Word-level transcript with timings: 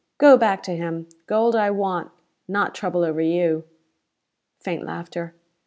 Go 0.17 0.35
back 0.35 0.63
to 0.63 0.75
him. 0.75 1.05
Gold 1.27 1.55
I 1.55 1.69
want, 1.69 2.09
not 2.47 2.73
trouble 2.73 3.03
over 3.03 3.21
you!" 3.21 3.65
Faint 4.59 4.83
laughter. 4.83 5.35